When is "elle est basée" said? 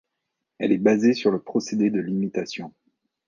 0.57-1.13